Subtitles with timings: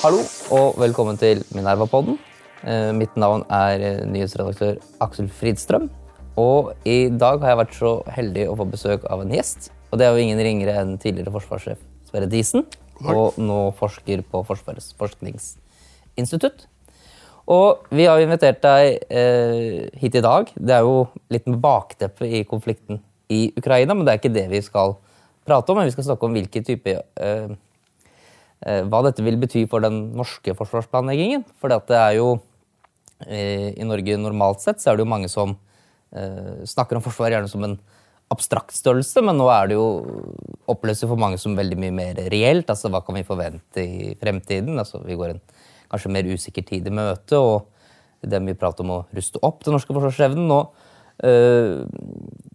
[0.00, 0.22] Hallo
[0.56, 2.16] og velkommen til Minerva-podden.
[2.64, 5.90] Eh, mitt navn er eh, nyhetsredaktør Aksel Fridstrøm.
[6.40, 9.68] Og i dag har jeg vært så heldig å få besøk av en gjest.
[9.92, 12.64] Og det er jo ingen ringere enn tidligere forsvarssjef Sverre Disen.
[13.04, 16.64] Og nå forsker på Forsvarets forskningsinstitutt.
[17.52, 20.48] Og vi har invitert deg eh, hit i dag.
[20.56, 24.48] Det er jo litt med bakteppet i konflikten i Ukraina, men det er ikke det
[24.48, 24.96] vi skal
[25.46, 25.78] prate om.
[25.80, 27.54] Men vi skal snakke om hvilke type eh,
[28.62, 31.44] Eh, hva dette vil bety for den norske forsvarsplanleggingen.
[31.58, 32.28] For det er jo
[33.26, 35.56] eh, i Norge normalt sett så er det jo mange som
[36.14, 37.80] eh, snakker om forsvar gjerne som en
[38.32, 39.88] abstrakt størrelse, men nå er det jo
[40.72, 42.70] oppløst for mange som veldig mye mer reelt.
[42.70, 44.78] altså Hva kan vi forvente i fremtiden?
[44.80, 45.42] altså Vi går en
[45.92, 47.68] kanskje mer usikker tid i møte, og
[48.24, 50.46] det er mye prat om å ruste opp den norske forsvarsevnen.
[50.48, 50.62] nå.
[51.22, 51.84] Uh,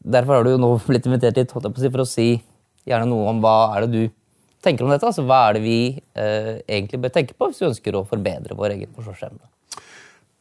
[0.02, 1.62] derfor har du jo nå blitt invitert hit for
[2.02, 2.40] å si
[2.88, 4.16] gjerne noe om hva er det du
[4.64, 5.08] tenker om dette?
[5.08, 5.80] Altså, hva er det vi
[6.18, 9.45] eh, egentlig bør tenke på hvis vi ønsker å forbedre vår egen forsvarsevne?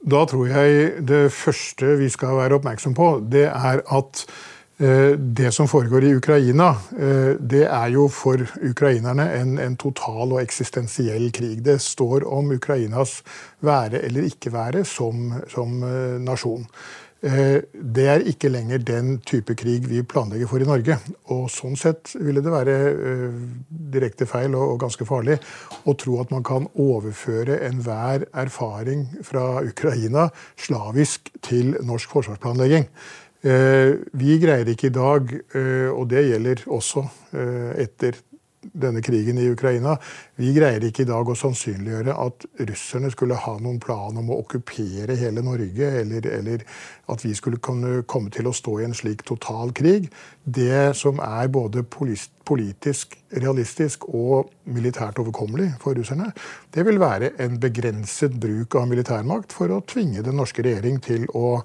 [0.06, 4.20] Da tror jeg det første vi skal være oppmerksom på, det er at
[4.78, 10.36] eh, det som foregår i Ukraina, eh, det er jo for ukrainerne en, en, total
[10.36, 11.64] og eksistensiell krig.
[11.64, 13.18] Det står om Ukrainas
[13.64, 16.68] være eller ikke være som, som eh, nasjon.
[17.24, 20.98] Eh, det er ikke lenger den type krig vi planlegger for i Norge.
[21.32, 23.38] Og Sånn sett ville det være eh,
[23.94, 25.38] direkte feil og ganske farlig
[25.88, 30.28] å tro at man kan overføre enhver erfaring fra Ukraina
[30.60, 32.88] slavisk til norsk forsvarsplanlegging.
[33.46, 35.36] Eh, vi greier ikke i dag,
[35.96, 37.04] og det gjelder også
[37.80, 38.16] etter
[38.72, 39.96] denne krigen i Ukraina.
[40.36, 44.40] Vi greier ikke i dag å sannsynliggjøre at russerne skulle ha noen plan om å
[44.42, 46.64] okkupere hele Norge, eller, eller,
[47.12, 50.10] at vi skulle kunne komme til å stå i en slik total krig.
[50.42, 56.32] Det som er både politisk realistisk og militært overkommelig for russerne,
[56.74, 61.26] det vil være en begrenset bruk av militærmakt for å tvinge den norske regjering til
[61.34, 61.60] å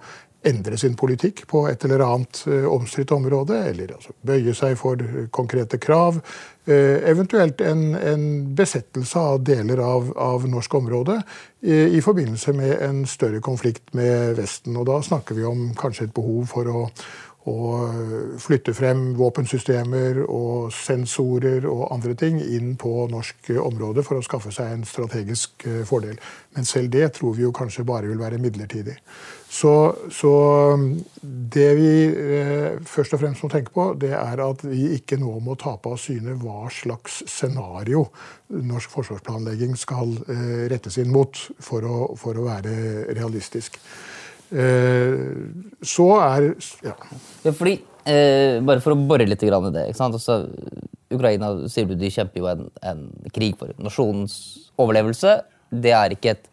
[0.48, 5.02] endre sin politikk på et eller annet uh, omstridt område, eller altså, bøye seg for
[5.34, 6.22] konkrete krav,
[6.66, 8.26] Eh, eventuelt en, en,
[8.56, 11.16] besettelse av deler av, av norsk område
[11.66, 14.78] i, i, forbindelse med en større konflikt med Vesten.
[14.78, 16.84] Og da snakker vi om kanskje et behov for å,
[17.50, 17.58] å
[18.38, 24.54] flytte frem våpensystemer og sensorer og andre ting inn på norsk område for å skaffe
[24.54, 26.20] seg en strategisk eh, fordel.
[26.54, 29.00] Men selv det tror vi jo kanskje bare vil være midlertidig.
[29.52, 29.72] Så,
[30.14, 30.34] så,
[31.22, 35.34] det vi eh, først og fremst må tenke på, det er at vi ikke nå
[35.44, 38.06] må tape av syne hva slags scenario
[38.52, 42.76] norsk forsvarsplanlegging skal eh, rettes inn mot for å, for å være
[43.18, 43.82] realistisk.
[44.52, 45.16] Eh,
[45.88, 46.48] så er
[46.84, 46.96] ja.
[47.46, 49.86] ja fordi, eh, Bare for å bore litt i det.
[49.96, 50.42] Altså,
[51.12, 54.36] Ukraina sier du, de kjemper jo en, en krig for nasjonens
[54.80, 55.40] overlevelse.
[55.72, 56.48] Det er ikke et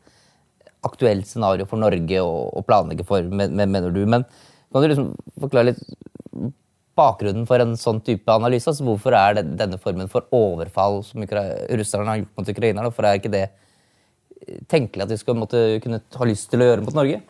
[0.87, 4.05] aktuelt scenario for Norge å, å planlegge for, mener du.
[4.07, 4.27] Men
[4.73, 5.83] kan du liksom forklare litt
[6.99, 8.69] bakgrunnen for en sånn type analyse?
[8.71, 12.87] Altså, hvorfor er det denne formen for overfall som russerne har gjort mot ukrainerne?
[12.91, 13.47] Hvorfor er ikke det
[14.71, 17.21] tenkelig at de skal måtte, kunne ha lyst til å gjøre mot Norge?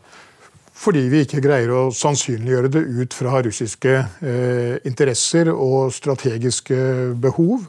[0.79, 6.79] Fordi vi ikke greier å sannsynliggjøre det ut fra russiske eh, interesser og strategiske
[7.19, 7.67] behov.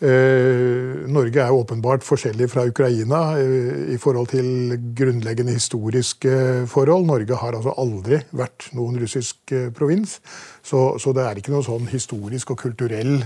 [0.00, 7.04] Eh, Norge er åpenbart forskjellig fra Ukraina eh, i forhold til grunnleggende historiske forhold.
[7.10, 10.16] Norge har altså aldri vært noen russisk eh, provins.
[10.64, 13.18] Så, så, det er ikke noen sånn historisk og kulturell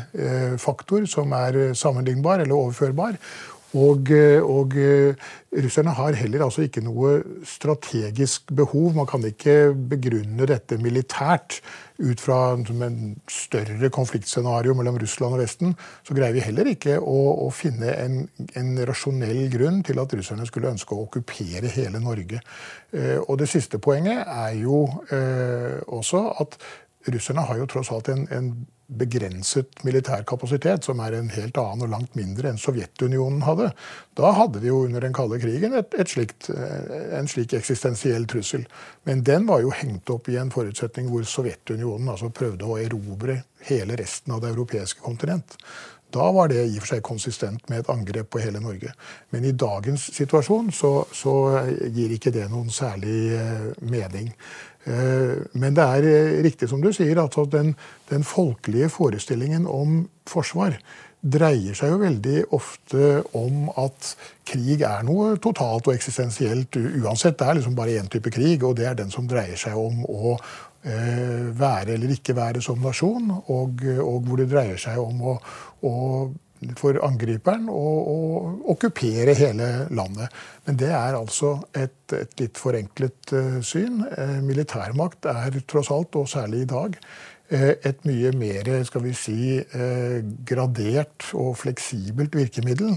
[0.63, 3.19] faktor som er sammenlignbar eller overførbar.
[3.75, 4.11] Og,
[4.47, 4.77] og,
[5.55, 8.93] russerne har heller altså ikke noe strategisk behov.
[8.95, 11.61] Man kan ikke begrunne dette militært
[11.99, 15.75] ut fra en større konfliktscenario mellom Russland og Vesten.
[16.03, 18.17] Så greier vi heller ikke å, å finne en,
[18.59, 22.43] en, rasjonell grunn til at russerne skulle ønske å okkupere hele Norge.
[22.91, 24.85] Eh, og det siste poenget er jo
[25.15, 26.59] eh, også at
[27.15, 28.51] russerne har jo tross alt en, en
[28.87, 33.71] begrenset militær kapasitet, som er en helt annen og langt mindre enn Sovjetunionen hadde.
[34.19, 38.29] Da hadde de jo under den kalde krigen et, et slikt, eh, en slik eksistensiell
[38.31, 38.67] trussel.
[39.09, 43.43] Men den var jo hengt opp i en forutsetning hvor Sovjetunionen altså prøvde å erobre
[43.65, 45.57] hele resten av det europeiske kontinent.
[46.15, 48.93] Da var det i og for seg konsistent med et angrep på hele Norge.
[49.35, 51.33] Men i dagens situasjon så, så
[51.91, 54.31] gir ikke det noen særlig eh, mening.
[54.85, 57.73] Eh, men det er eh, riktig som du sier, at den,
[58.11, 60.77] den, folkelige forestillingen om forsvar
[61.25, 64.11] dreier seg jo veldig ofte om at
[64.45, 67.39] krig er noe totalt og eksistensielt uansett.
[67.41, 70.05] Det er liksom bare én type krig, og det er den som dreier seg om
[70.05, 75.25] å eh, være eller ikke være som nasjon, og, og hvor det dreier seg om
[75.33, 75.39] å,
[75.89, 75.95] å
[76.79, 77.83] for angriperen å,
[78.73, 80.33] okkupere hele landet.
[80.65, 84.01] Men det er altså et, et litt forenklet uh, syn.
[84.09, 86.99] Uh, militærmakt er tross alt, og særlig i dag,
[87.53, 89.59] et mye mer skal vi si,
[90.49, 92.95] gradert og fleksibelt virkemiddel.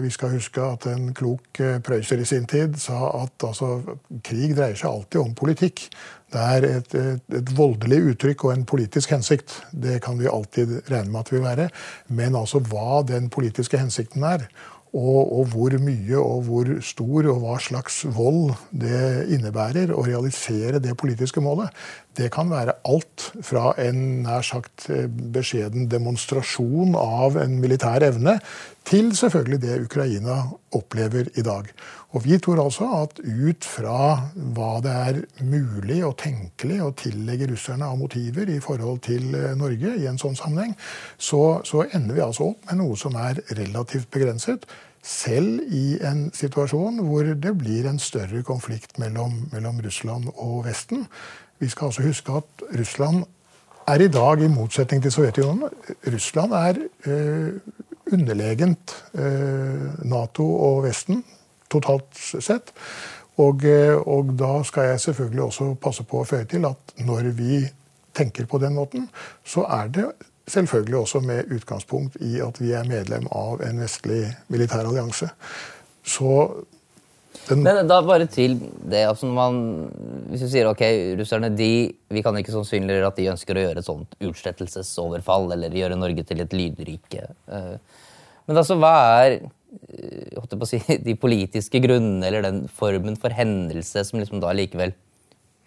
[0.00, 3.82] Vi skal huske at en klok prøyser i sin tid sa at altså,
[4.24, 5.84] krig dreier seg alltid om politikk.
[6.32, 9.60] Det er et, et, et, voldelig uttrykk og en politisk hensikt.
[9.72, 11.70] Det kan vi alltid regne med at det vil være.
[12.08, 14.46] Men altså hva den politiske hensikten er,
[14.90, 20.80] og, og, hvor mye og hvor stor og hva slags vold det innebærer å realisere
[20.82, 21.70] det politiske målet,
[22.20, 24.90] det kan være alt fra en nær sagt
[25.32, 28.36] beskjeden demonstrasjon av en militær evne,
[28.84, 30.36] til selvfølgelig det Ukraina
[30.76, 31.68] opplever i dag.
[32.10, 33.98] Og vi tror altså at ut fra
[34.34, 39.52] hva det er mulig og tenkelig å tillegge russerne av motiver i forhold til eh,
[39.58, 40.74] Norge i en sånn sammenheng,
[41.18, 44.66] så, så ender vi altså opp med noe som er relativt begrenset.
[45.06, 51.06] Selv i en situasjon hvor det blir en større konflikt mellom, mellom Russland og Vesten.
[51.60, 53.24] Vi skal altså huske at Russland
[53.88, 55.68] er i dag, i motsetning til Sovjetunionen
[56.12, 57.60] Russland er eh,
[58.12, 61.24] underlegent eh, Nato og Vesten
[61.70, 62.72] totalt sett.
[63.40, 67.30] Og, eh, og, da skal jeg selvfølgelig også passe på å føye til at når
[67.36, 67.60] vi
[68.16, 69.06] tenker på den måten,
[69.44, 70.08] så er det
[70.50, 75.30] selvfølgelig også med utgangspunkt i at vi er medlem av en vestlig militær allianse.
[76.02, 76.32] Så
[77.48, 79.04] den Men da bare til det.
[79.08, 79.88] Altså man,
[80.30, 80.82] hvis du sier ok,
[81.18, 81.70] russerne de,
[82.12, 86.26] vi kan ikke sannsynliggjøre at de ønsker å gjøre et sånt utslettelsesoverfall eller gjøre Norge
[86.28, 87.30] til et lydrike.
[87.50, 88.04] Eh,
[88.50, 89.40] men altså, hva er
[89.70, 94.94] Eh, si, de politiske grunnene eller den formen for hendelse som liksom da likevel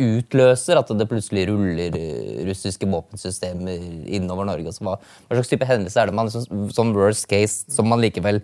[0.03, 4.67] utløser at det plutselig ruller eh, russiske våpensystemer innover Norge.
[4.71, 8.03] Altså, hva, hva, slags type hendelse er det man liksom, som worst case som man
[8.03, 8.41] likevel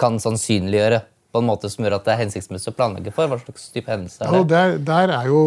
[0.00, 1.02] kan sannsynliggjøre?
[1.32, 3.30] På en måte som gjør at det er hensiktsmessig å planlegge for?
[3.30, 4.42] Hva slags type hendelse er det?
[4.50, 5.42] der, der, er jo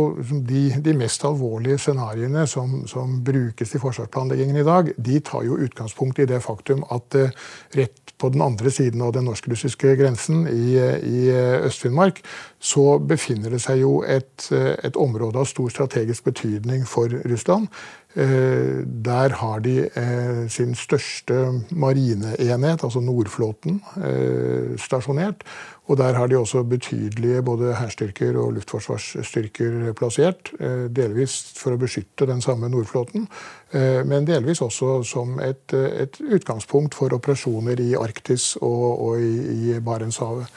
[0.50, 5.60] de, de mest alvorlige scenarioene som, som, brukes i forsvarsplanleggingen i dag, de tar jo
[5.66, 10.46] utgangspunkt i det faktum at uh, rett på den andre siden av den norsk-russiske grensen,
[10.48, 11.24] i, i
[11.68, 12.22] Øst-Finnmark,
[12.64, 17.68] så befinner det seg jo et, et, område av stor strategisk betydning for Russland.
[18.16, 25.44] Eh, der har de eh, sin største marineenhet, altså Nordflåten, eh, stasjonert.
[25.92, 30.54] Og der har de også betydelige både hærstyrker og luftforsvarsstyrker plassert.
[30.60, 33.28] Eh, delvis for å beskytte den samme Nordflåten,
[33.76, 39.76] eh, men delvis også som et, et utgangspunkt for operasjoner i Arktis og, og i,
[39.76, 40.48] i Barentshavet.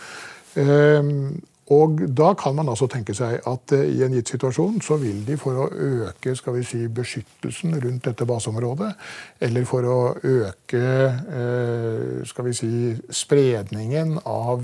[1.66, 4.96] Eh, og Da kan man altså tenke seg at uh, i en gitt situasjon så
[4.96, 8.92] vil de for å øke skal vi si, beskyttelsen rundt dette baseområdet,
[9.40, 12.70] eller for å øke uh, skal vi si,
[13.10, 14.62] spredningen av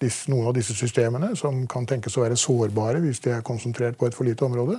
[0.00, 3.98] disse, noen av disse systemene, som kan tenkes å være sårbare hvis de er konsentrert
[3.98, 4.78] på et for lite område,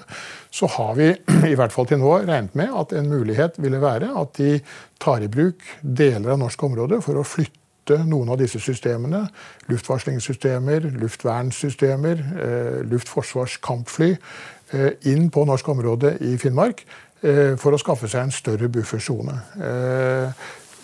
[0.51, 1.11] så har vi
[1.51, 4.59] i hvert fall til nå regnet med at en mulighet ville være at de
[4.99, 7.59] tar i bruk deler av norsk område for å flytte
[8.07, 9.23] noen av disse systemene,
[9.69, 14.09] luftvarslingssystemer, luftvernsystemer, eh, luftforsvarskampfly,
[14.71, 16.85] eh, inn på norsk område i Finnmark
[17.23, 19.35] eh, for å skaffe seg en større buffersone.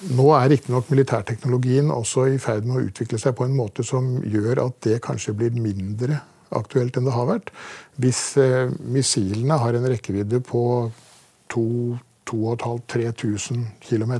[0.05, 4.17] Nå er riktignok militærteknologien også i ferd med å utvikle seg på en måte som
[4.21, 6.19] gjør at det kanskje blir mindre
[6.51, 7.53] aktuelt enn det har vært.
[7.97, 8.35] Hvis
[8.83, 10.91] missilene har en rekkevidde på
[11.49, 11.97] to
[12.29, 14.13] 2500-3000 km,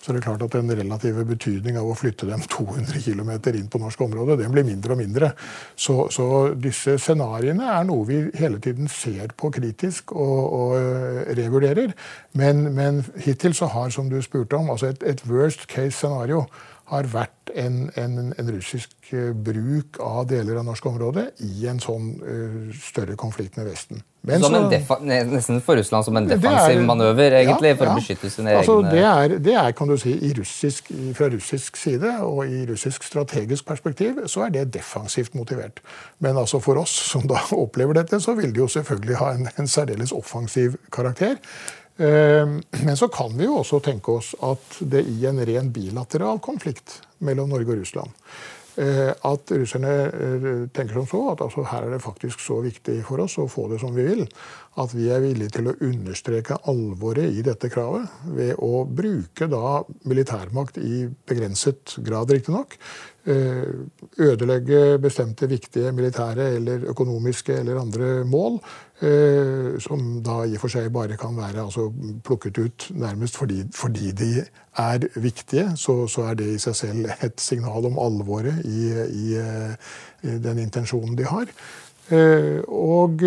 [0.00, 3.70] så det er klart at den relative betydning av å flytte dem 200 km inn
[3.72, 5.32] på norsk område, den blir mindre og mindre.
[5.76, 11.34] Så, så disse scenarioene er noe vi hele tiden ser på kritisk og, og eh,
[11.38, 11.94] revurderer.
[12.38, 16.44] Men, men, hittil så har, som du spurte om, altså et, et worst case scenario
[16.90, 21.78] har vært en, en, en, russisk eh, bruk av deler av norsk område i en
[21.80, 24.02] sånn uh, større konflikt med Vesten.
[24.24, 24.48] Men så,
[25.04, 27.92] nesten for Russland som en defensiv er, manøver, egentlig, ja, for ja.
[27.92, 31.76] å beskytte sine altså, egne det er, det er, kan du si, russisk, Fra russisk
[31.76, 35.80] side og i russisk strategisk perspektiv så er det defensivt motivert.
[36.24, 39.48] Men altså for oss som da opplever dette, så vil det jo selvfølgelig ha en,
[39.60, 41.36] en særdeles offensiv karakter.
[41.96, 46.42] Ehm, men så kan vi jo også tenke oss at det i en ren bilateral
[46.42, 48.10] konflikt mellom Norge og Russland
[48.82, 52.96] eh, at russerne eh, tenker som så at altså her er det faktisk så viktig
[53.06, 54.24] for oss å få det som vi vil,
[54.82, 59.78] at vi er villige til å understreke alvoret i dette kravet ved å bruke da
[60.10, 62.74] militærmakt i begrenset grad, riktignok,
[63.24, 68.58] ødelegge bestemte viktige militære eller økonomiske eller andre mål.
[69.84, 71.88] Som da i og for seg bare kan være altså,
[72.24, 74.28] plukket ut nærmest fordi, fordi de
[74.80, 75.70] er viktige.
[75.76, 79.40] Så, så, er det i seg selv et signal om alvoret i, i,
[80.24, 81.50] i den intensjonen de har.
[82.68, 83.22] Og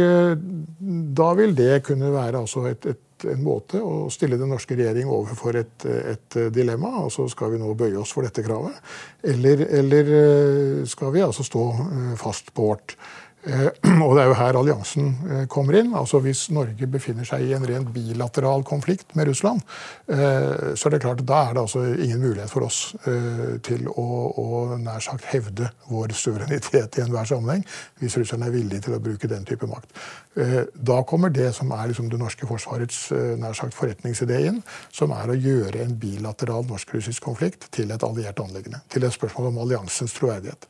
[1.17, 5.10] da vil det kunne være altså et, et en måte å stille den norske regjering
[5.10, 6.91] overfor et, et, dilemma.
[7.03, 8.75] altså Skal vi nå bøye oss for dette kravet,
[9.25, 10.12] eller, eller
[10.89, 11.63] skal vi altså stå
[12.19, 12.98] fast på vårt?
[13.48, 13.70] Eh,
[14.06, 15.94] og det er jo her alliansen eh, kommer inn.
[15.96, 19.63] altså Hvis Norge befinner seg i en rent bilateral konflikt med Russland,
[20.12, 22.80] eh, så er det klart da er det altså ingen mulighet for oss
[23.66, 24.06] til å,
[24.39, 27.63] å nær sagt hevde vår suverenitet i enhver sammenheng,
[28.01, 29.92] hvis russerne er villige til å bruke den type makt.
[30.75, 33.00] Da kommer det som er liksom det norske forsvarets
[33.42, 34.62] nær sagt forretningsidé inn,
[34.94, 38.84] som er å gjøre en bilateral norsk-russisk konflikt til et alliert anliggende.
[38.94, 40.70] Til et spørsmål om alliansens troverdighet.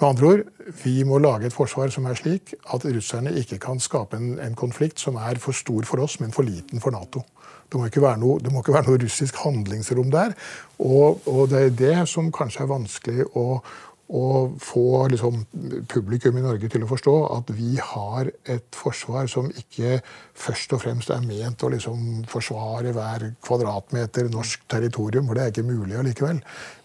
[0.00, 0.46] Med andre ord,
[0.80, 4.56] vi må lage et forsvar som er slik at russerne ikke kan skape en, en
[4.56, 7.20] konflikt som er for stor for oss, men for liten for Nato.
[7.68, 10.32] Det må ikke være noe, ikke være noe russisk handlingsrom der.
[10.78, 13.44] Og, og, det er det som kanskje er vanskelig å,
[14.08, 14.24] å
[14.64, 15.44] få liksom,
[15.92, 17.16] publikum i Norge til å forstå.
[17.36, 20.00] At vi har et forsvar som ikke
[20.32, 25.54] først og fremst er ment å liksom, forsvare hver kvadratmeter norsk territorium, for det er
[25.54, 26.40] ikke mulig allikevel.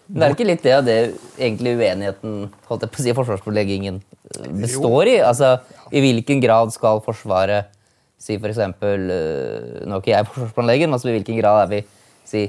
[0.07, 0.97] Men det er ikke litt det det
[1.39, 2.35] egentlig uenigheten
[2.69, 5.15] holdt jeg på å si, forsvarspåleggingen eh, består i?
[5.25, 5.55] Altså,
[5.89, 7.71] I hvilken grad skal Forsvaret
[8.21, 11.71] si for eksempel, eh, Nå er ikke jeg forsvarsplanlegger, men altså, i hvilken grad er
[11.73, 11.81] vi
[12.25, 12.45] si,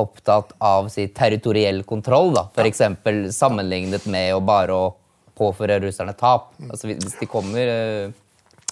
[0.00, 2.34] opptatt av si, territoriell kontroll?
[2.36, 2.46] da?
[2.54, 2.84] F.eks.
[3.36, 4.90] sammenlignet med å bare å
[5.40, 6.52] påføre russerne tap.
[6.68, 8.18] Altså, hvis de kommer eh,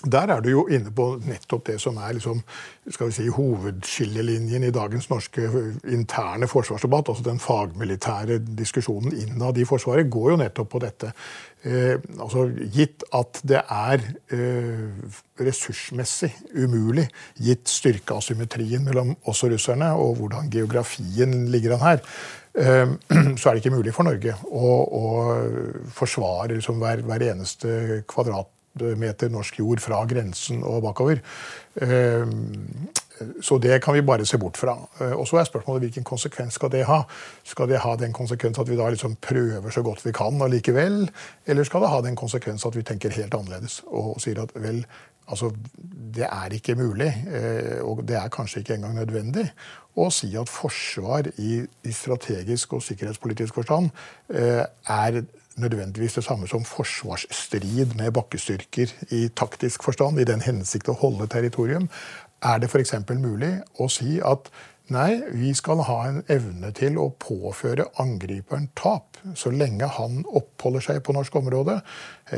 [0.04, 2.38] der er du jo inne på nettopp det som er liksom,
[2.86, 5.48] skal vi si, hovedskillelinjen i dagens norske
[5.90, 7.08] interne forsvarsdebatt.
[7.08, 11.10] altså Den fagmilitære diskusjonen innad i Forsvaret går jo nettopp på dette.
[11.66, 19.90] Eh, altså Gitt at det er eh, ressursmessig umulig, gitt styrkeasymmetrien mellom oss og russerne,
[19.98, 22.04] og hvordan geografien ligger an her,
[22.54, 22.94] eh,
[23.40, 25.04] så er det ikke mulig for Norge å, å
[25.98, 31.22] forsvare liksom, hver, hver eneste kvadrat meter norsk jord fra grensen og bakover.
[31.82, 32.88] Ehm,
[33.42, 34.76] så det kan vi bare se bort fra.
[35.00, 37.02] Eh, og så er spørsmålet hvilken konsekvens skal det ha?
[37.44, 41.08] Skal det ha den konsekvens at vi da liksom prøver så godt vi kan allikevel?
[41.46, 44.84] Eller skal det ha den konsekvens at vi tenker helt annerledes og sier at vel,
[45.28, 45.50] altså
[46.18, 49.48] det er ikke mulig, eh, og det er kanskje ikke engang nødvendig,
[49.98, 53.90] å si at forsvar i, strategisk og sikkerhetspolitisk forstand
[54.30, 55.22] eh, er
[55.58, 61.28] nødvendigvis det samme som forsvarsstrid med bakkestyrker i taktisk forstand, i den hensikt å holde
[61.30, 61.88] territorium.
[62.42, 62.94] Er det f.eks.
[63.18, 64.50] mulig å si at
[64.94, 70.84] nei, vi skal ha en evne til å påføre angriperen tap så lenge han oppholder
[70.84, 71.80] seg på norsk område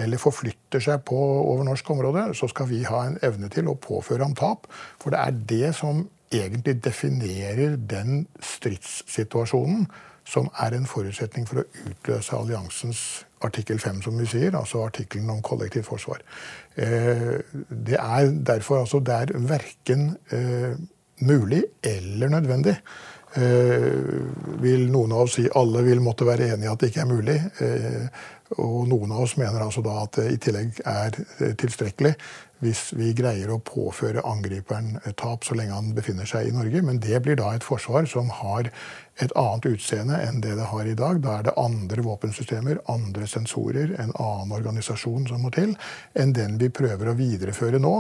[0.00, 3.79] eller forflytter seg på, over norsk område, så skal vi ha en evne til å
[3.79, 4.67] påføre ham tap.
[5.03, 9.89] For det er det som egentlig definerer den stridssituasjonen
[10.31, 13.03] som er en forutsetning for å utløse alliansens
[13.47, 16.23] artikkel 5, som vi sier, altså artikkelen om kollektivt forsvar.
[16.77, 20.77] Eh, det er derfor altså det er verken eh,
[21.27, 22.77] mulig eller nødvendig.
[23.39, 23.89] Eh,
[24.63, 27.11] vil noen av oss si alle vil måtte være enig i at det ikke er
[27.11, 27.39] mulig.
[28.59, 31.19] Og noen av oss mener altså da at det i tillegg er
[31.59, 32.15] tilstrekkelig
[32.61, 36.83] hvis vi greier å påføre angriperen tap så lenge han befinner seg i Norge.
[36.85, 38.69] Men det blir da et forsvar som har
[39.21, 41.21] et annet utseende enn det det har i dag.
[41.23, 45.77] Da er det andre våpensystemer, andre sensorer, en annen organisasjon som må til,
[46.19, 47.95] enn den vi prøver å videreføre nå.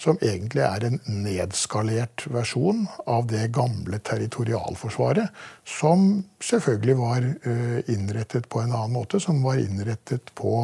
[0.00, 0.96] Som egentlig er en
[1.26, 5.28] nedskalert versjon av det gamle territorialforsvaret.
[5.68, 9.20] Som selvfølgelig var eh, innrettet på en annen måte.
[9.20, 10.54] Som var innrettet på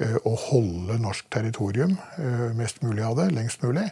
[0.00, 3.84] eh, å holde norsk territorium eh, mest mulig av det, lengst mulig.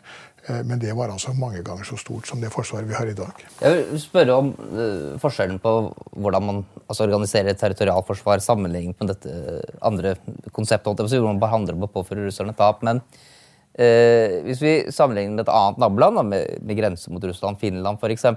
[0.49, 3.17] Eh, men det var altså mange ganger så stort som det forsvaret vi har i
[3.17, 3.45] dag.
[3.61, 5.75] Jeg vil spørre om uh, forskjellen på
[6.17, 10.17] hvordan man altså, organiserer territorialforsvar sammenlignet med dette andre
[10.57, 11.05] konseptet.
[11.05, 12.85] Hvor man behandler handler om å påføre russerne tap.
[12.87, 18.01] Men uh, hvis vi sammenligner med et annet naboland, med, med grense mot Russland, Finland
[18.01, 18.29] f.eks.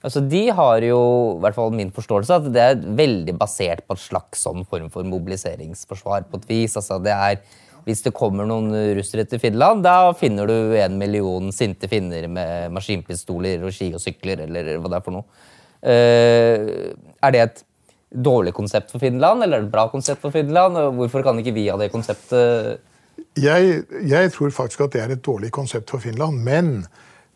[0.00, 1.00] Altså, de har jo,
[1.36, 4.88] i hvert fall min forståelse, at det er veldig basert på en slags sånn form
[4.92, 6.24] for mobiliseringsforsvar.
[6.30, 6.76] på et vis.
[6.80, 7.42] Altså, det er
[7.86, 12.74] hvis det kommer noen russere til Finland, da finner du en million sinte finner med
[12.74, 15.46] maskinpistoler og ski og sykler, eller hva det er for noe.
[15.80, 16.92] Uh,
[17.24, 17.62] er det et
[18.10, 20.78] dårlig konsept for Finland, eller er det et bra konsept for Finland?
[20.98, 22.82] Hvorfor kan ikke vi ha det konseptet?
[23.38, 26.84] Jeg, jeg tror faktisk at det er et dårlig konsept for Finland, men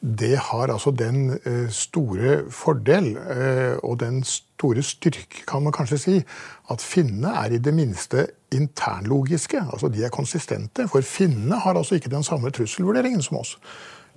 [0.04, 5.98] det har altså den eh, store fordel eh, og den store styrke, kan man kanskje
[5.98, 6.16] si,
[6.70, 9.62] at finnene er i det minste internlogiske.
[9.72, 10.88] Altså de er konsistente.
[10.88, 13.56] For finnene har altså ikke den samme trusselvurderingen som oss.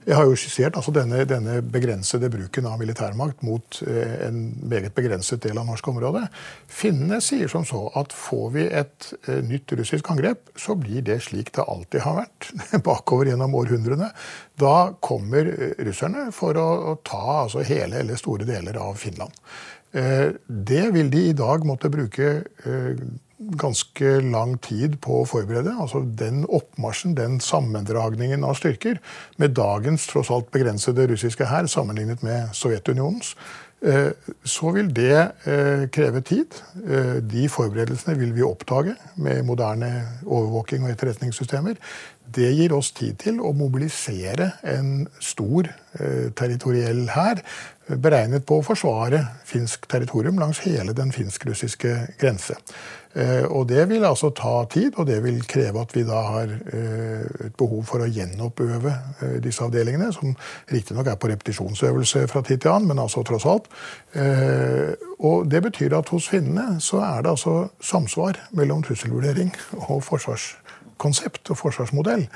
[0.08, 4.38] Jeg har jo skissert altså denne, denne, begrensede bruken av militærmakt mot eh, en
[4.72, 6.22] meget begrenset del av norsk område.
[6.72, 11.20] Finnene sier som så at får vi et eh, nytt russisk angrep, så blir det
[11.28, 12.48] slik det alltid har vært
[12.88, 14.08] bakover gjennom århundrene.
[14.56, 19.36] Da kommer eh, russerne for å, å ta altså, hele eller store deler av Finland.
[19.92, 22.28] Det vil de i dag måtte bruke
[23.38, 25.76] ganske lang tid på å forberede.
[25.78, 29.00] Altså den oppmarsjen, den sammendragningen av styrker,
[29.38, 33.36] med dagens tross alt begrensede russiske hær sammenlignet med Sovjetunionens,
[33.86, 34.10] eh,
[34.42, 35.14] så vil det
[35.46, 36.58] eh, kreve tid.
[36.82, 39.92] Eh, de forberedelsene vil vi oppdage med moderne
[40.26, 41.78] overvåking og etterretningssystemer.
[42.28, 45.70] Det gir oss tid til å mobilisere en stor
[46.36, 47.40] territoriell hær
[47.88, 52.58] beregnet på å forsvare finsk territorium langs hele den finsk-russiske grense.
[53.18, 56.52] Eh, og det vil altså ta tid, og det vil kreve at vi da har
[56.52, 60.36] eh, et behov for å gjenoppøve eh, disse avdelingene, som
[60.74, 63.72] riktignok er på repetisjonsøvelse fra tid til annen, men altså tross alt.
[65.18, 69.50] Og det betyr at hos finnene så er det altså samsvar mellom trusselvurdering
[69.88, 72.28] og forsvarskonsept og forsvarsmodell.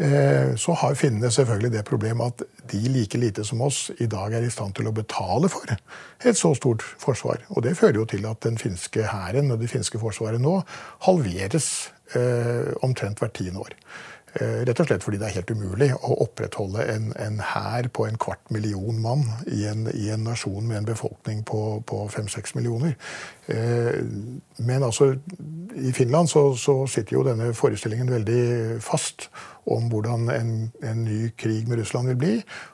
[0.00, 4.32] Eh, så har finnene selvfølgelig det problemet at de like lite som oss i dag
[4.32, 7.42] er i stand til å betale for et så stort forsvar.
[7.50, 10.62] Og det fører jo til at den finske hæren og det finske forsvaret nå
[11.04, 13.76] halveres eh, omtrent hvert tiende år.
[14.40, 16.86] Eh, rett og slett fordi det er helt umulig å opprettholde
[17.20, 21.44] en hær på en kvart million mann i en, i en nasjon med en befolkning
[21.44, 22.96] på fem-seks millioner.
[23.50, 25.16] Men altså,
[25.74, 28.42] i Finland så, så, sitter jo denne forestillingen veldig
[28.84, 29.26] fast
[29.64, 30.52] om hvordan en,
[30.82, 32.32] en, ny krig med Russland vil bli.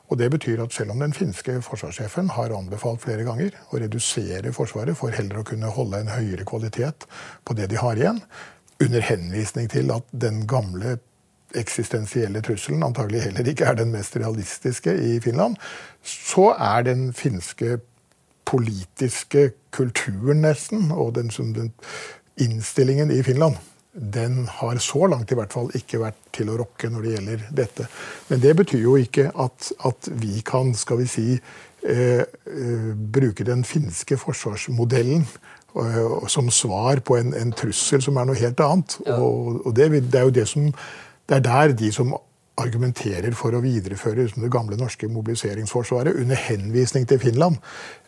[0.08, 4.52] Og Det betyr at selv om den finske forsvarssjefen har anbefalt flere ganger å redusere
[4.56, 7.08] Forsvaret for heller å kunne holde en høyere kvalitet
[7.44, 8.22] på det de har igjen,
[8.80, 10.98] under henvisning til at den gamle
[11.56, 15.56] eksistensielle trusselen antagelig heller ikke er den mest realistiske i Finland,
[16.02, 17.78] så er den finske
[18.46, 21.72] politiske kulturen nesten, og den, den
[22.36, 23.56] innstillingen i Finland
[23.96, 27.46] den har så langt i hvert fall ikke vært til å rokke når det gjelder
[27.62, 27.86] dette.
[28.28, 31.26] Men det betyr jo ikke at, at vi kan, skal vi si,
[31.88, 38.28] eh, eh, bruke den finske forsvarsmodellen eh, som svar på en, en, trussel som er
[38.28, 39.00] noe helt annet.
[39.06, 39.16] Ja.
[39.16, 40.70] Og, og det, det, er jo det som
[41.26, 42.14] Det er der de som
[42.56, 47.58] argumenterer for å videreføre det gamle norske mobiliseringsforsvaret under henvisning til Finland,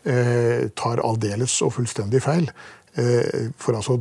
[0.05, 2.49] eh, tar aldeles og fullstendig feil.
[2.97, 3.99] Eh, for altså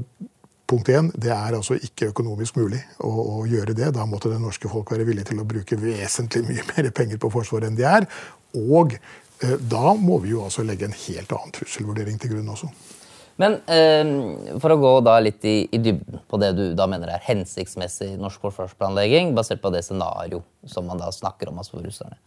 [0.68, 3.88] Punkt én, det er altså ikke økonomisk mulig å, å, gjøre det.
[3.96, 7.31] Da måtte det norske folk være villige til å bruke vesentlig mye mer penger på
[7.33, 8.04] Forsvaret enn de er.
[8.52, 12.68] Og eh, da må vi jo altså legge en helt annen trusselvurdering til grunn også.
[13.40, 17.14] Men eh, for å gå da litt i, i, dybden på det du da mener
[17.14, 21.87] er hensiktsmessig norsk forsvarsplanlegging, basert på det scenario som man da snakker om altså for
[21.87, 22.18] russerne.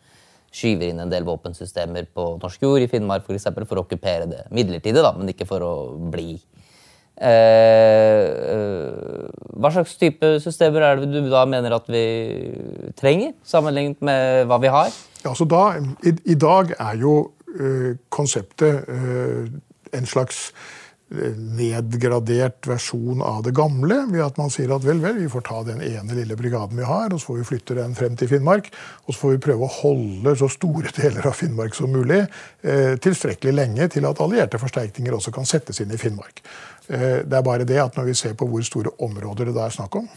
[0.52, 4.26] Skyver inn en del våpensystemer på norsk jord i Finnmark for, eksempel, for å okkupere
[4.32, 5.76] det midlertidig, da, men ikke for å
[6.12, 6.40] bli
[9.62, 12.02] hva slags type systemer er det du da mener at vi
[12.98, 14.90] trenger, sammenlignet med hva vi har?
[15.22, 15.64] Ja, da,
[16.02, 19.46] i, i, dag er jo uh, konseptet uh,
[19.94, 20.50] en slags
[21.12, 25.60] nedgradert versjon av det gamle, ved at man sier at vel, vel, vi får ta
[25.68, 28.70] den ene lille brigaden vi har, og så får vi flytte den frem til Finnmark.
[29.06, 32.96] Og så får vi prøve å holde så store deler av Finnmark som mulig eh,
[33.04, 36.44] tilstrekkelig lenge til at allierte forsterkninger også kan settes inn i Finnmark.
[36.92, 39.68] Eh, det er bare det at når vi ser på hvor store områder det da
[39.68, 40.08] er snakk om,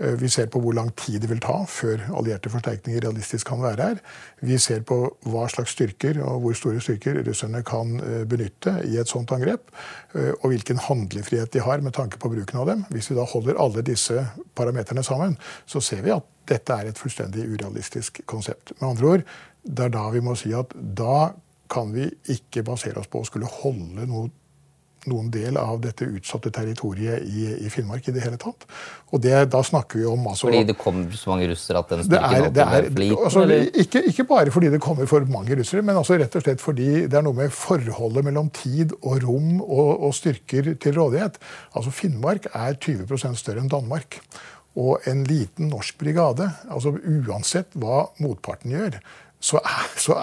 [0.00, 3.62] eh, vi ser på hvor lang tid det vil ta før allierte forsterkninger realistisk kan
[3.62, 4.00] være her.
[4.42, 4.98] Vi ser på
[5.30, 9.70] hva slags styrker og hvor store styrker russerne kan eh, benytte i et sånt angrep.
[10.42, 12.84] Og hvilken handlefrihet de har med tanke på bruken av dem.
[12.90, 14.24] Hvis vi da holder alle disse
[14.56, 18.72] parameterne sammen, så ser vi at dette er et fullstendig urealistisk konsept.
[18.80, 19.26] Med andre ord,
[19.62, 21.34] det er da vi må si at da
[21.68, 24.30] kan vi ikke basere oss på å skulle holde noe
[25.06, 28.66] noen del av dette utsatte territoriet i, i Finnmark i det hele tatt.
[29.12, 32.04] Og det, da snakker vi om altså, Fordi det kommer så mange russere at den
[32.04, 32.66] styrken det er, det
[33.06, 33.44] er, altså,
[33.84, 36.90] ikke, ikke, bare fordi det kommer for mange russere, men altså rett og slett fordi
[37.06, 41.40] det er noe med forholdet mellom tid og rom og, og styrker til rådighet.
[41.78, 44.20] Altså Finnmark er 20% større enn Danmark.
[44.78, 49.00] Og en liten norsk brigade, altså uansett hva motparten gjør,
[49.40, 50.16] så er, så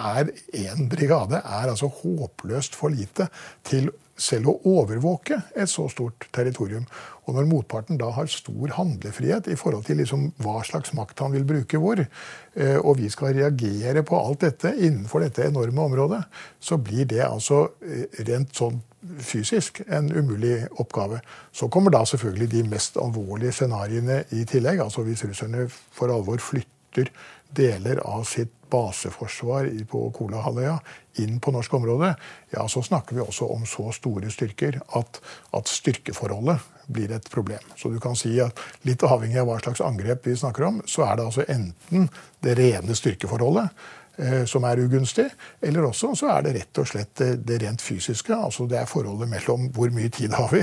[0.52, 3.30] én brigade er altså håpløst for lite
[3.64, 6.86] til selv å overvåke et så stort territorium.
[7.26, 11.34] Og når motparten da har stor handlefrihet i forhold til liksom hva slags makt han
[11.34, 16.22] vil bruke hvor, eh, og vi skal reagere på alt dette innenfor dette enorme området,
[16.60, 18.80] så blir det altså eh, rent sånn
[19.22, 21.20] fysisk en umulig oppgave.
[21.54, 24.80] Så kommer da selvfølgelig de mest alvorlige scenarioene i tillegg.
[24.82, 27.12] Altså hvis russerne for alvor flytter
[27.56, 30.76] deler av sitt baseforsvar på Kolahalvøya
[31.22, 32.12] inn på norsk område,
[32.52, 35.20] ja, så snakker vi også om så store styrker at,
[35.56, 36.58] at, styrkeforholdet
[36.92, 37.62] blir et problem.
[37.76, 41.06] Så du kan si at litt avhengig av hva slags angrep vi snakker om, så
[41.08, 42.10] er det altså enten
[42.44, 43.72] det rene styrkeforholdet
[44.48, 45.26] som er ugunstig,
[45.60, 48.32] eller også så er det rett og slett det, det rent fysiske.
[48.34, 50.62] altså Det er forholdet mellom hvor mye tid har vi,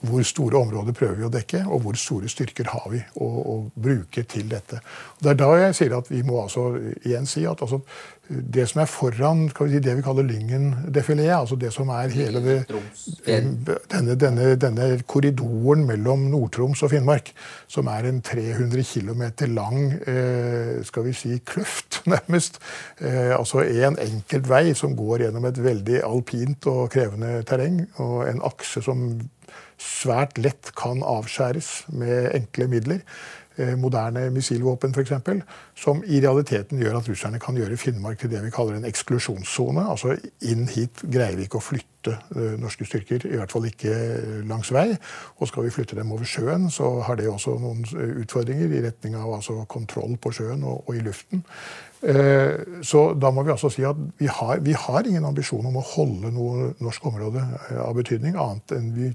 [0.00, 3.54] hvor store områder prøver vi å dekke, og hvor store styrker har vi å, å
[3.74, 4.80] bruke til dette.
[5.16, 6.66] Og det er da jeg sier at vi må altså
[7.04, 7.80] igjen si at altså,
[8.32, 12.40] det som er foran vi si, det vi kaller Lyngen-defileet, altså det som er hele
[12.44, 12.56] det,
[13.26, 17.32] denne, denne, denne, korridoren mellom Nord-Troms og Finnmark,
[17.70, 22.58] som er en 300 km lang eh, skal vi si, kløft, nærmest.
[23.00, 28.26] Eh, altså en enkelt vei som går gjennom et veldig alpint og krevende terreng, og
[28.28, 29.06] en akse som
[29.82, 33.06] svært lett kan avskjæres med enkle midler.
[33.56, 35.12] Eh, moderne missilvåpen f.eks.,
[35.76, 39.84] som i realiteten gjør at russerne kan gjøre Finnmark til det vi kaller en eksklusjonssone.
[39.92, 40.14] Altså
[40.48, 43.92] inn hit greier vi ikke å flytte eh, norske styrker, i hvert fall ikke
[44.48, 44.88] langs vei.
[45.36, 47.84] Og skal vi flytte dem over sjøen, så har det også noen
[48.24, 51.44] utfordringer i retning av altså kontroll på sjøen og, og i luften.
[52.02, 55.84] Så da må vi altså si at vi har, vi har ingen ambisjon om å
[55.86, 57.44] holde noe norsk område
[57.78, 59.10] av betydning, annet enn vi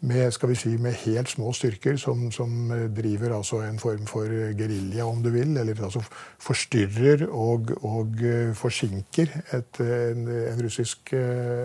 [0.00, 4.30] med, skal vi si, med helt små styrker som, som driver altså en form for
[4.56, 5.52] gerilja, om du vil.
[5.60, 6.00] Eller altså
[6.40, 11.12] forstyrrer og, og eh, forsinker et, en, en, russisk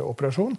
[0.04, 0.58] operasjon.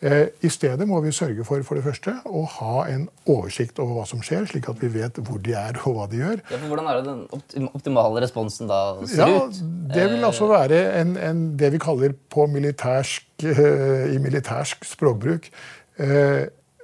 [0.00, 3.96] Eh, I stedet må vi sørge for for det første, å ha en oversikt over
[3.98, 6.42] hva som skjer, slik at vi vet hvor de er og hva de gjør.
[6.52, 7.14] Ja, hvordan er det
[7.56, 9.58] den optimale responsen da ser ja, ut?
[9.94, 15.50] Det vil altså være en, en, det vi kaller på militærsk, uh, i militærsk språkbruk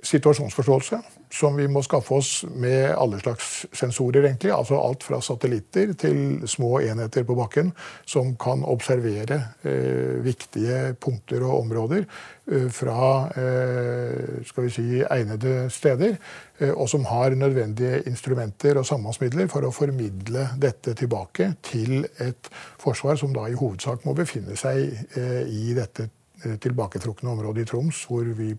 [0.04, 0.98] situasjonsforståelse
[1.34, 4.24] som vi må skaffe oss med alle slags sensorer.
[4.24, 7.72] egentlig, altså Alt fra satellitter til små enheter på bakken
[8.06, 15.70] som kan observere eh, viktige punkter og områder eh, fra eh, skal vi si, egnede
[15.70, 16.16] steder.
[16.58, 22.50] Eh, og som har nødvendige instrumenter og sambandsmidler for å formidle dette tilbake til et
[22.78, 26.06] forsvar som da i hovedsak må befinne seg eh, i dette
[26.44, 28.52] eh, tilbaketrukne området i Troms, hvor vi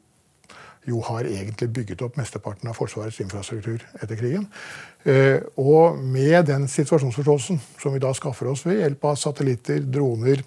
[0.85, 4.47] jo har egentlig bygget opp mesteparten av Forsvarets infrastruktur etter krigen.
[5.03, 10.43] Eh, og med den situasjonsforståelsen som vi da skaffer oss ved hjelp av satellitter, droner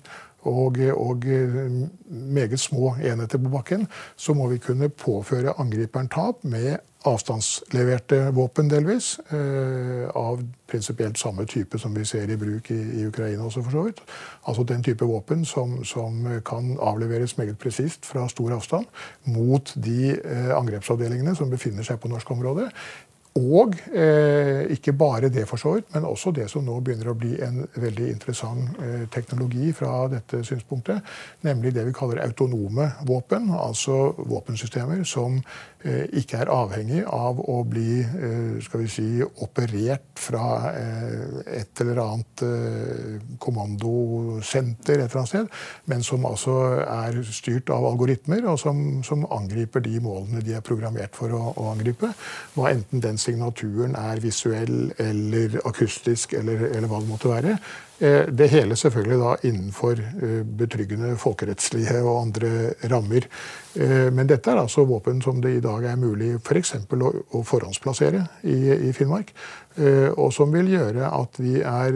[0.49, 1.73] og, og, eh,
[2.09, 8.69] meget små enheter på bakken, så må vi kunne påføre angriperen tap med avstandsleverte våpen,
[8.71, 9.17] delvis.
[9.33, 13.77] Eh, av prinsipielt samme type som vi ser i bruk i, i Ukraina også, for
[13.77, 14.03] så vidt.
[14.49, 18.87] Altså den type våpen som, som kan avleveres meget presist fra stor avstand
[19.25, 22.69] mot de eh, angrepsavdelingene som befinner seg på norsk område.
[23.39, 27.19] Og eh, ikke bare det, for så vidt, men også det som nå begynner å
[27.19, 31.05] bli en veldig interessant eh, teknologi fra dette synspunktet,
[31.47, 33.51] nemlig det vi kaller autonome våpen.
[33.55, 35.39] Altså våpensystemer som
[35.87, 42.01] ikke er avhengig av å bli eh, skal vi si, operert fra eh, et eller
[42.03, 45.53] annet eh, kommandosenter et eller annet sted,
[45.91, 50.67] men som altså er styrt av algoritmer, og som, som angriper de målene de er
[50.67, 52.11] programmert for å, å angripe.
[52.57, 57.59] Hva enten den signaturen er visuell eller akustisk eller, eller hva det måtte være.
[57.99, 62.51] Eh, det hele selvfølgelig da innenfor eh, betryggende folkerettslige og andre
[62.93, 63.27] rammer.
[63.75, 66.77] Eh, men dette er altså våpen som det i dag er mulig f.eks.
[66.87, 69.33] For å, forhåndsplassere i Finnmark.
[70.19, 71.95] Og som vil gjøre at vi er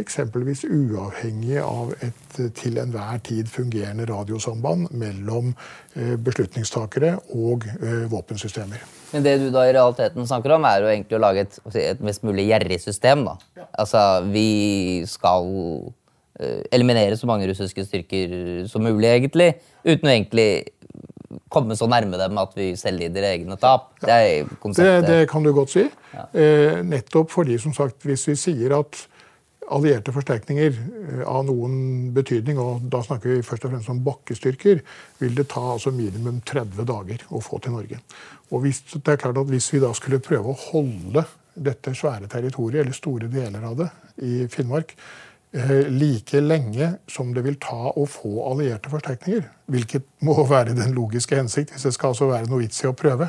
[0.00, 5.52] eksempelvis uavhengige av et til enhver tid fungerende radiosamband mellom
[5.94, 7.66] beslutningstakere og
[8.10, 8.80] våpensystemer.
[9.12, 12.04] Men det du da i realiteten snakker om, er jo egentlig å lage et, et
[12.04, 13.26] mest mulig gjerrig system.
[13.28, 13.34] da.
[13.58, 13.66] Ja.
[13.84, 19.52] Altså, Vi skal uh, eliminere så mange russiske styrker som mulig, egentlig.
[19.84, 20.48] Uten å egentlig
[21.52, 23.92] komme så nærme dem at vi selv lider egne tap.
[24.02, 24.20] Ja.
[24.20, 24.72] Det.
[24.76, 25.86] Det, det, kan du godt si.
[26.12, 26.26] Ja.
[26.32, 29.06] Eh, nettopp fordi, som sagt, hvis vi sier at
[29.72, 31.74] allierte forsterkninger eh, av noen
[32.16, 34.82] betydning, og da snakker vi først og fremst om bakkestyrker,
[35.20, 38.00] vil det ta altså minimum 30 dager å få til Norge.
[38.52, 42.30] Og hvis, det er klart at hvis vi da skulle prøve å holde dette svære
[42.32, 43.90] territoriet, eller store deler av det,
[44.24, 44.94] i Finnmark
[45.52, 51.36] like lenge som det vil ta å få allierte forsterkninger, hvilket må være den logiske
[51.36, 53.28] hensikt hvis det skal altså være noe vits i å prøve,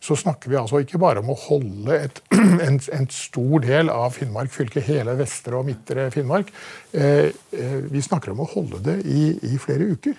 [0.00, 2.20] så snakker vi altså ikke bare om å holde et,
[2.66, 6.52] en, en, stor del av Finnmark fylke, hele vestre og midtre Finnmark.
[6.92, 10.14] Eh, eh, vi snakker om å holde det i, i flere uker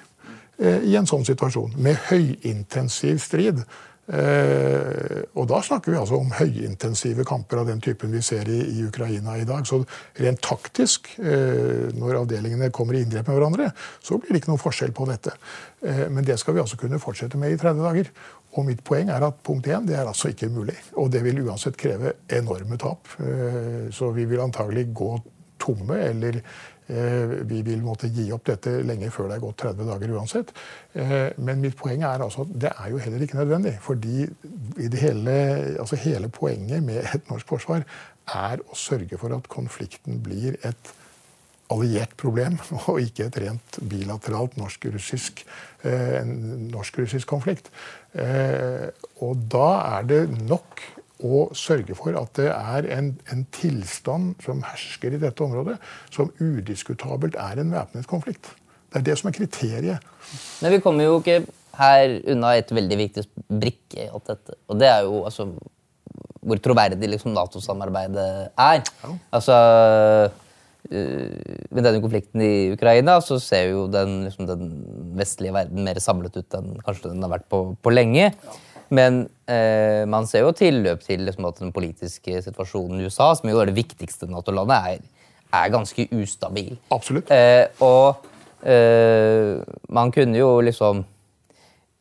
[0.60, 3.64] eh, i en sånn situasjon, med høyintensiv strid.
[4.10, 8.58] Eh, og da snakker vi altså om høyintensive kamper av den typen vi ser i,
[8.80, 9.68] i Ukraina i dag.
[9.70, 9.84] Så
[10.18, 13.70] rent taktisk, eh, når avdelingene kommer i inngrep med hverandre,
[14.02, 15.36] så blir det ikke noen forskjell på dette.
[15.86, 18.10] Eh, men det skal vi altså kunne fortsette med i 30 dager.
[18.58, 20.78] Og mitt poeng er at punkt 1, det er altså ikke mulig.
[20.98, 23.12] Og det vil uansett kreve enorme tap.
[23.94, 25.12] Så vi vil antagelig gå
[25.62, 26.40] tomme eller
[27.46, 30.54] vi vil måtte gi opp dette lenge før det er gått 30 dager uansett.
[30.98, 33.76] Eh, men mitt poeng er altså at det er jo heller ikke nødvendig.
[33.82, 34.28] fordi
[34.98, 35.36] hele,
[35.80, 37.86] altså hele poenget med et norsk forsvar
[38.34, 40.94] er å sørge for at konflikten blir et
[41.70, 42.58] alliert problem,
[42.90, 45.44] og ikke et rent bilateralt norsk-russisk
[45.86, 46.98] eh, norsk
[47.30, 47.70] konflikt.
[49.22, 49.68] Og da
[50.00, 50.82] er det nok
[51.20, 55.76] å sørge for at det er en, en, tilstand som hersker i dette området,
[56.16, 58.54] som udiskutabelt er en væpnet konflikt.
[58.90, 60.06] Det er det som er kriteriet.
[60.64, 61.42] Men vi kommer jo ikke
[61.80, 64.56] her unna et veldig viktig brikke i alt dette.
[64.72, 65.50] Og det er jo altså,
[66.40, 68.82] hvor troverdig liksom, Nato-samarbeidet er.
[69.04, 69.12] Ja.
[69.36, 69.58] Altså
[70.90, 71.36] øh,
[71.70, 74.72] med denne konflikten i Ukraina så ser jo den, liksom, den
[75.20, 78.32] vestlige verden mer samlet ut enn kanskje den har vært på, på lenge.
[78.32, 78.58] Ja.
[78.90, 83.52] Men eh, man ser jo tilløp til liksom, at den politiske situasjonen i USA, som
[83.52, 86.74] jo er det viktigste Nato-landet, er, er, ganske ustabil.
[86.94, 87.30] Absolutt.
[87.34, 88.26] Eh, og
[88.66, 89.62] eh,
[89.94, 91.06] man kunne jo liksom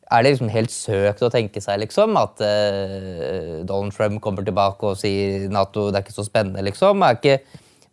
[0.09, 4.89] Er det liksom helt søkt å tenke seg liksom, at eh, Donald Trump kommer tilbake
[4.89, 7.03] og sier Nato det er ikke så spennende, liksom?
[7.05, 7.35] Er ikke,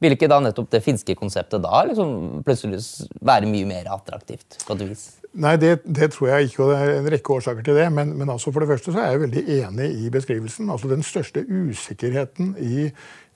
[0.00, 2.80] vil ikke da nettopp det finske konseptet da liksom plutselig
[3.20, 4.62] være mye mer attraktivt?
[4.64, 5.04] på et vis?
[5.36, 7.86] Nei, det, det, tror jeg ikke, og det er en rekke årsaker til det.
[7.92, 10.70] Men, men altså for det første så er jeg veldig enig i beskrivelsen.
[10.72, 12.86] Altså Den største usikkerheten i,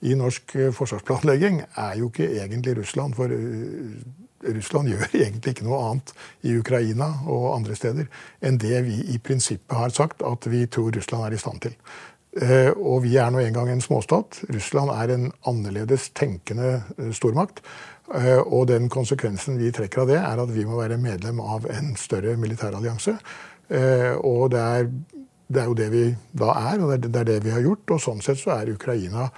[0.09, 3.13] i norsk eh, forsvarsplanlegging er jo ikke egentlig Russland.
[3.17, 8.09] For uh, Russland gjør egentlig ikke noe annet i Ukraina og andre steder
[8.41, 11.77] enn det vi i prinsippet har sagt at vi tror Russland er i stand til.
[12.31, 14.41] Uh, og vi er nå engang en småstat.
[14.49, 16.79] Russland er en annerledes tenkende
[17.13, 17.61] stormakt.
[18.11, 21.67] Eh, og den konsekvensen vi trekker av det, er at vi må være medlem av
[21.71, 23.15] en større militærallianse.
[23.71, 24.91] Eh, og det er,
[25.47, 26.05] det er jo det vi
[26.43, 27.95] da er, og det er det vi har gjort.
[27.95, 29.29] Og sånn sett så er Ukraina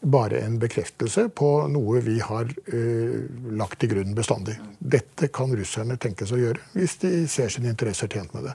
[0.00, 3.16] bare en bekreftelse på noe vi har uh,
[3.52, 4.54] lagt til grunn bestandig.
[4.78, 8.54] Dette kan russerne tenkes å gjøre hvis de ser sine interesser tjent med det.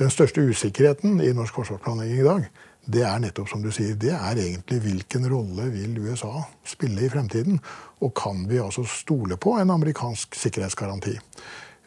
[0.00, 2.48] Den største usikkerheten i norsk forsvarsplanlegging i dag,
[2.86, 7.10] det er nettopp som du sier, det er egentlig hvilken rolle vil USA spille i
[7.10, 7.58] fremtiden?
[8.04, 11.16] Og kan vi altså stole på en amerikansk sikkerhetsgaranti?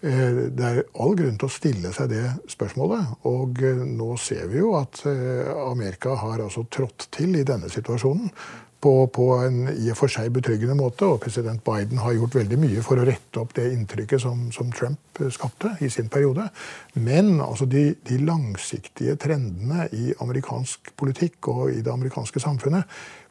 [0.01, 3.15] Eh, det er all grunn til å stille seg det spørsmålet.
[3.31, 7.71] Og eh, nå ser vi jo at eh, Amerika har altså trådt til i denne
[7.71, 8.31] situasjonen
[8.79, 11.07] på, på, en i og for seg betryggende måte.
[11.07, 14.71] Og president Biden har gjort veldig mye for å rette opp det inntrykket som, som
[14.75, 16.47] Trump eh, skapte i sin periode.
[16.95, 22.87] Men altså, de, de, langsiktige trendene i amerikansk politikk og i det amerikanske samfunnet,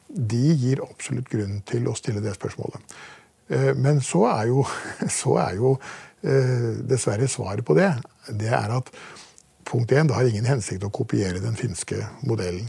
[0.09, 2.99] de gir absolutt grunn til å stille det spørsmålet.
[3.49, 4.67] Eh, men så er jo,
[5.21, 5.73] så er jo
[6.21, 7.93] eh, dessverre svaret på det
[8.29, 8.93] det er at
[9.65, 12.65] punkt én, det har ingen hensikt å kopiere den finske modellen.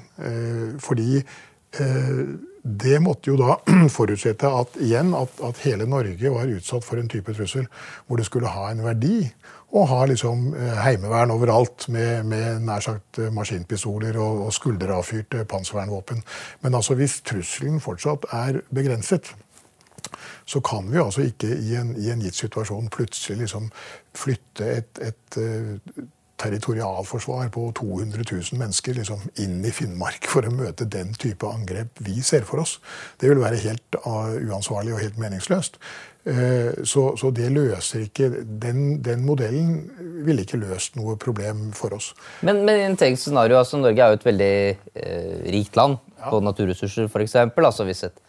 [0.85, 1.23] Fordi
[2.63, 3.57] det måtte jo da
[3.97, 7.67] forutsette at, igjen, at, at, hele Norge var utsatt for en type trussel
[8.07, 9.23] hvor det skulle ha en verdi
[9.71, 15.45] å ha liksom eh, heimevern overalt med, med nær sagt eh, maskinpistoler og, og skulderavfyrte
[15.51, 16.25] panservernvåpen.
[16.65, 19.31] Men altså hvis trusselen fortsatt er begrenset,
[20.45, 23.71] så kan vi altså ikke i en, i en gitt situasjon plutselig liksom
[24.19, 26.09] flytte et, et, et
[26.41, 32.01] territorialforsvar på 200 000 mennesker liksom inn i Finnmark for å møte den type angrep
[32.07, 32.79] vi ser for oss.
[33.21, 35.81] Det vil være helt uh, uansvarlig og helt meningsløst.
[36.21, 39.87] Uh, så, så, det løser ikke den, den, modellen
[40.27, 42.13] ville ikke løst noe problem for oss.
[42.45, 44.57] Men, men i en tenkt scenario, altså Norge er jo et veldig
[45.01, 46.29] eh, rikt land ja.
[46.29, 47.39] på naturressurser, f.eks.
[47.57, 48.21] Altså hvis et,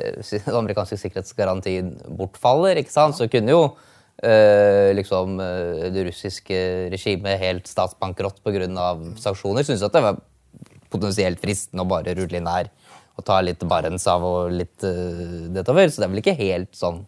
[0.00, 3.18] eh, den amerikanske sikkerhetsgarantien bortfaller, ikke sant?
[3.18, 3.68] så kunne jo
[4.16, 6.56] Uh, liksom, uh, det russiske
[6.88, 8.64] regimet helt statsbankerott pga.
[9.20, 9.66] sanksjoner.
[9.66, 10.22] syntes at det var
[10.88, 12.70] potensielt fristende å bare rulle inn her
[13.16, 15.90] og ta litt Barentshav og litt uh, detover.
[15.92, 17.04] Så det er vel ikke helt sånn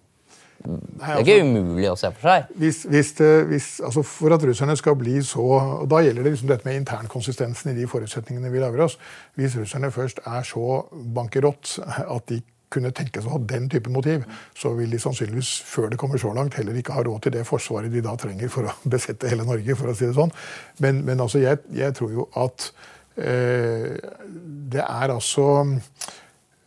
[0.58, 2.48] det er ikke altså, umulig å se for seg.
[2.58, 3.12] Hvis, hvis,
[3.46, 6.80] hvis, altså for at russerne skal bli så og Da gjelder det liksom dette med
[6.80, 8.98] internkonsistensen i de forutsetningene vi lager oss.
[9.38, 10.80] Hvis russerne først er så
[11.14, 12.40] bankerott at de
[12.72, 14.24] kunne tenkes å ha den type motiv,
[14.57, 17.46] så vil de sannsynligvis før det kommer så langt, heller ikke ha råd til det
[17.48, 19.76] forsvaret de da trenger for å besette hele Norge.
[19.78, 20.35] for å si det sånn.
[20.85, 22.68] Men, men altså, jeg, jeg, tror jo at
[23.16, 23.96] eh,
[24.72, 25.48] det er altså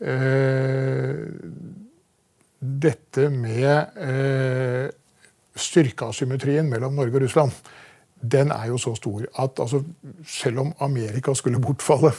[0.02, 1.22] eh,
[2.62, 4.90] Dette med eh,
[5.58, 7.56] styrkeasymmetrien mellom Norge og Russland,
[8.22, 9.82] den er jo så stor at altså,
[10.28, 12.12] selv om Amerika skulle bortfalle,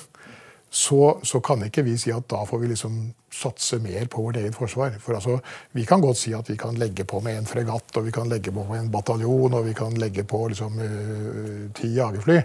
[0.72, 2.94] så, så, kan ikke vi si at da får vi liksom
[3.32, 4.94] satse mer på vårt eget forsvar.
[5.04, 5.38] For altså,
[5.72, 8.28] Vi kan godt si at vi kan legge på med en fregatt og vi kan
[8.28, 12.38] legge på med en bataljon og vi kan legge på liksom, uh, ti jagerfly.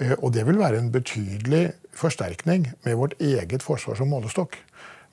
[0.00, 4.54] Uh, og det vil være en betydelig forsterkning med vårt eget forsvar som målestokk.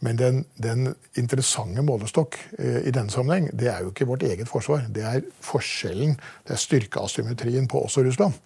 [0.02, 4.50] Men den, den interessante målestokk uh, i denne sammenheng, det er jo ikke vårt eget
[4.50, 4.86] forsvar.
[4.94, 6.14] Det er forskjellen,
[6.46, 8.38] det er styrkeasymmetrien på oss og Russland.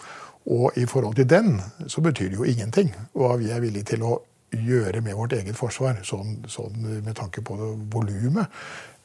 [0.46, 4.06] Og i forhold til den så betyr det jo ingenting hva vi er villige til
[4.06, 4.16] å
[4.56, 7.58] gjøre med vårt eget forsvar, sånn, sånn med tanke på
[7.92, 8.52] volumet.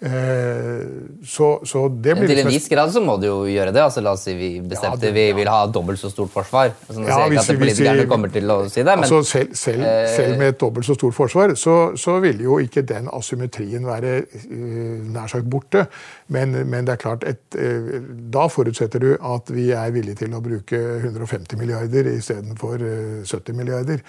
[0.02, 0.86] Eh,
[1.26, 3.82] så, så det blir Til en viss grad så må du jo gjøre det.
[3.84, 6.72] altså La oss si vi bestemte ja, vi vil ha dobbelt så stort forsvar.
[6.86, 9.20] Altså, nå ja, sier jeg ikke at politikerne kommer til å si det, men altså,
[9.28, 12.86] selv, selv, eh, selv, med et dobbelt så stort forsvar så, så vil jo ikke
[12.88, 15.84] den asymmetrien være uh, nær sagt borte.
[16.32, 18.00] Men, men det er klart et, uh,
[18.32, 23.58] da forutsetter du at vi er villige til å bruke 150 milliarder istedenfor uh, 70
[23.58, 24.00] milliarder.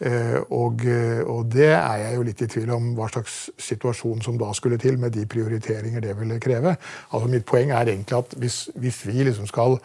[0.00, 0.80] Og,
[1.28, 4.78] og, det er jeg jo litt i tvil om hva slags situasjon som da skulle
[4.80, 6.76] til med de prioriteringer det ville kreve.
[7.12, 9.78] Altså Mitt poeng er egentlig at hvis, hvis vi liksom skal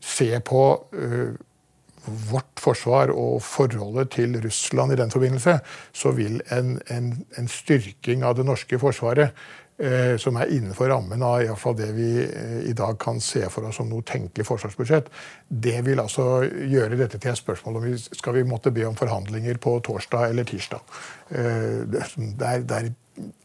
[0.00, 0.62] se på
[0.94, 1.34] uh,
[2.30, 5.58] vårt forsvar og forholdet til Russland i den forbindelse,
[5.92, 9.32] så vil en, en, en styrking av det norske forsvaret
[9.82, 13.42] uh, som er innenfor rammen av i fall det vi uh, i dag kan se
[13.50, 15.10] for oss som noe tenkelig forsvarsbudsjett,
[15.48, 18.94] det vil altså gjøre dette til et spørsmål om vi skal vi måtte be om
[18.98, 20.86] forhandlinger på torsdag eller tirsdag.
[21.26, 22.06] Det
[22.46, 22.94] er, det er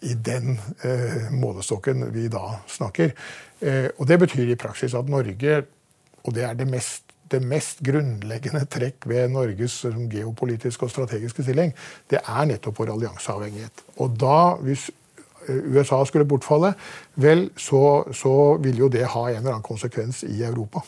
[0.02, 3.14] i den eh, målestokken vi da snakker.
[3.60, 5.64] Eh, og Det betyr i praksis at Norge,
[6.24, 11.44] og det er det mest, det mest grunnleggende trekk ved Norges liksom, geopolitiske og strategiske
[11.44, 11.74] stilling,
[12.10, 13.86] det er nettopp vår allianseavhengighet.
[14.04, 14.90] Og da, hvis
[15.48, 16.74] eh, USA skulle bortfalle,
[17.16, 20.84] vel, så, så vil jo det ha en eller annen konsekvens i Europa.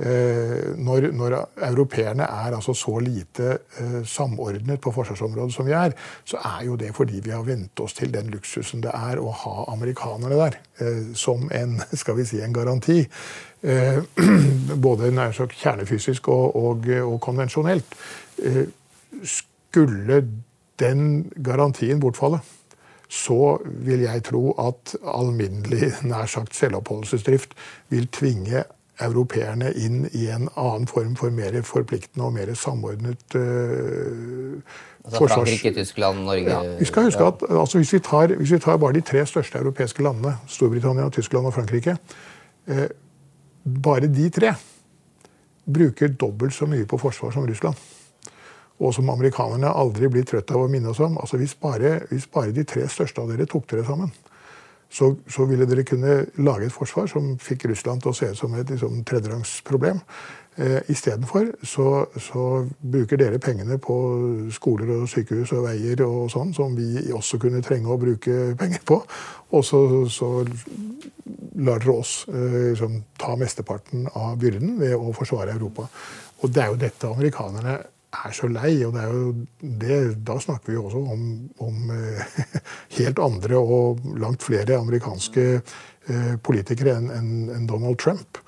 [0.00, 1.34] Eh, når, når,
[1.68, 5.92] europeerne er altså så lite eh, samordnet på forsvarsområdet som vi er,
[6.24, 9.28] så er jo det fordi vi har vent oss til den luksusen det er å
[9.42, 13.04] ha amerikanerne der eh, som en, skal vi si, en garanti.
[14.86, 17.94] Både kjernefysisk og, og, og konvensjonelt.
[19.22, 20.16] Skulle
[20.82, 22.40] den garantien bortfalle,
[23.06, 27.54] så vil jeg tro at alminnelig nær sagt selvoppholdelsesdrift
[27.94, 28.64] vil tvinge
[29.00, 34.58] europeerne inn i en annen form for mer forpliktende og mer samordnet uh,
[35.04, 35.48] altså forsvars...
[35.48, 38.76] Frankrike, Tyskland, Norge ja, Vi skal huske at altså, hvis, vi tar, hvis, vi tar,
[38.76, 41.96] bare de tre største europeiske landene, Storbritannia, Tyskland og Frankrike
[42.68, 42.86] uh,
[43.82, 44.54] Bare de tre
[45.72, 47.76] bruker dobbelt så mye på forsvar som Russland.
[48.82, 51.14] Og som amerikanerne aldri blir trøtt av å minne oss om.
[51.22, 54.10] Altså, hvis bare, hvis bare de tre største av dere tok dere sammen,
[54.92, 58.38] så, så, ville dere kunne lage et forsvar som fikk Russland til å se ut
[58.38, 60.02] som et liksom, tredjerangsproblem.
[60.60, 61.86] Eh, Istedenfor så,
[62.20, 62.42] så
[62.76, 63.96] bruker dere pengene på
[64.52, 68.84] skoler og sykehus og veier og sånn, som vi også kunne trenge å bruke penger
[68.84, 69.00] på.
[69.56, 69.80] Og så,
[70.12, 75.88] så lar dere oss eh, liksom, ta mesteparten av byrden ved å forsvare Europa.
[76.42, 77.80] Og det er jo dette amerikanerne
[78.12, 78.74] er så lei.
[78.86, 81.24] Og det er jo det, da snakker vi jo også om,
[81.64, 82.36] om eh,
[82.98, 88.40] helt andre og langt flere amerikanske eh, politikere enn en Donald Trump.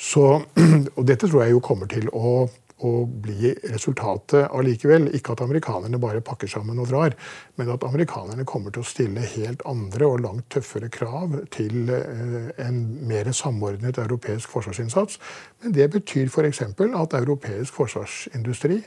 [0.00, 0.26] Så,
[0.96, 2.48] og dette tror jeg jo kommer til å
[2.86, 5.08] å bli resultatet allikevel.
[5.16, 7.16] Ikke at amerikanerne bare pakker sammen og drar,
[7.60, 12.50] men at amerikanerne kommer til å stille helt andre og langt tøffere krav til eh,
[12.64, 15.20] en mer samordnet europeisk forsvarsinnsats.
[15.62, 16.62] Men det betyr f.eks.
[16.64, 18.80] at europeisk forsvarsindustri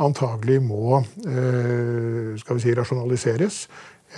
[0.00, 3.66] antagelig må eh, si, rasjonaliseres.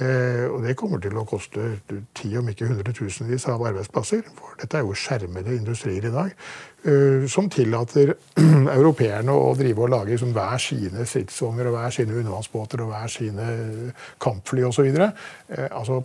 [0.03, 1.69] Eh, og det kommer til å koste
[2.17, 4.25] ti, om ikke hundretusenvis av arbeidsplasser.
[4.35, 6.33] For dette er jo skjermede industrier i dag.
[6.85, 8.17] Eh, som tillater
[8.79, 13.13] europeerne å drive og lage liksom, hver sine stridsvogner og hver sine undervannsbåter og hver
[13.15, 13.49] sine
[14.23, 14.91] kampfly osv.
[14.91, 16.03] Eh, altså,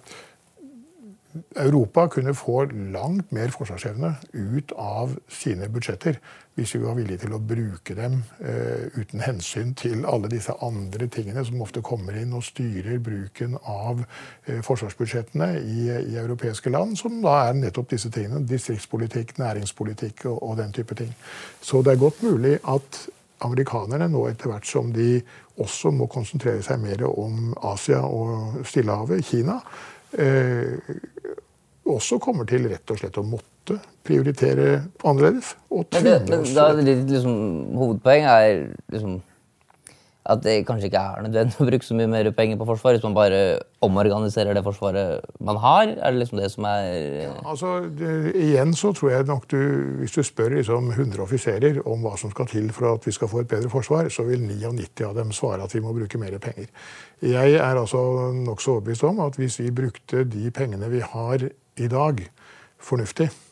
[1.55, 6.17] Europa kunne få langt mer forsvarsevne ut av sine budsjetter
[6.57, 11.07] hvis vi var villige til å bruke dem eh, uten hensyn til alle disse andre
[11.11, 16.97] tingene som ofte kommer inn og styrer bruken av eh, forsvarsbudsjettene i, i, europeiske land,
[16.99, 18.41] som da er nettopp disse tingene.
[18.49, 21.13] Distriktspolitikk, næringspolitikk og, og, den type ting.
[21.61, 23.03] Så det er godt mulig at
[23.45, 25.21] amerikanerne nå etter hvert som de
[25.61, 29.61] også må konsentrere seg mer om Asia og Stillehavet, Kina,
[31.89, 35.53] også kommer til rett og slett å måtte prioritere annerledes.
[35.69, 37.35] Og men det, men da, liksom,
[37.77, 39.19] hovedpoenget er liksom
[40.29, 43.05] at det kanskje ikke er nødvendig å bruke så mye mer penger på forsvar hvis
[43.07, 43.39] man bare
[43.85, 45.93] omorganiserer det forsvaret man har?
[45.95, 46.85] Er det liksom det som er
[47.23, 49.59] ja, altså, det, Igjen så tror jeg nok du
[50.01, 53.31] Hvis du spør liksom 100 offiserer om hva som skal til for at vi skal
[53.31, 56.37] få et bedre forsvar, så vil 99 av dem svare at vi må bruke mer
[56.43, 56.69] penger.
[57.25, 61.49] Jeg er altså nokså overbevist om at hvis vi brukte de pengene vi har
[61.79, 62.23] i dag,
[62.79, 63.48] fornuftig, Eh,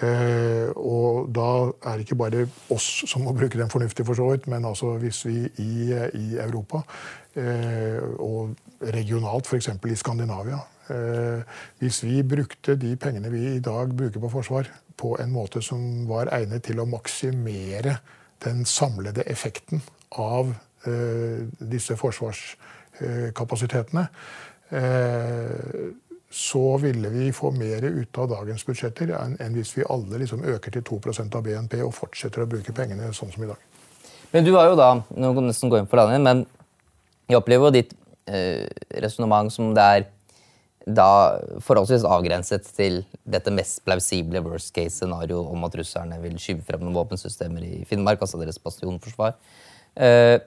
[0.00, 4.46] og da er det ikke bare oss som må bruke den fornuftig, for så vidt,
[4.48, 6.80] men altså hvis vi i, i Europa
[7.36, 9.68] eh, og regionalt, f.eks.
[9.68, 10.58] i Skandinavia
[10.90, 11.42] eh,
[11.78, 16.08] Hvis vi brukte de pengene vi i dag bruker på forsvar, på en måte som
[16.08, 17.96] var egnet til å maksimere
[18.44, 19.82] den samlede effekten
[20.18, 20.54] av
[21.62, 24.06] disse forsvarskapasitetene,
[26.32, 30.72] så ville vi få mer ut av dagens budsjetter enn hvis vi alle liksom øker
[30.72, 33.60] til 2% av BNP og fortsetter å bruke pengene sånn som i dag.
[34.32, 36.46] Men du har jo da, nå kan nesten gå inn for landet, men
[37.28, 37.92] jeg opplever jo ditt
[38.32, 38.64] eh,
[39.04, 40.08] resonnement som det er
[40.88, 41.08] da
[41.62, 46.96] forholdsvis avgrenset til dette mest plausible worst case-scenario om at russerne vil skyve frem noen
[46.96, 49.36] våpensystemer i Finnmark, altså deres bastionforsvar.
[50.00, 50.40] Eh,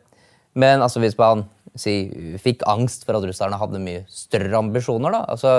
[0.57, 1.45] men altså, hvis man
[1.79, 1.95] si,
[2.41, 5.55] fikk angst for at russerne hadde mye større ambisjoner, da, altså,